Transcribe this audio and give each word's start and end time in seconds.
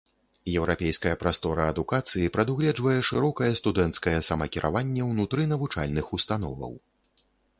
Еўрапейская 0.59 1.11
прастора 1.23 1.67
адукацыі 1.73 2.31
прадугледжвае 2.37 2.95
шырокае 3.11 3.51
студэнцкае 3.61 4.15
самакіраванне 4.31 5.03
ўнутры 5.11 5.41
навучальных 5.55 6.05
установаў. 6.19 6.73